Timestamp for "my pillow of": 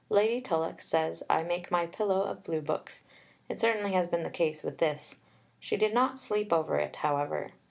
1.69-2.43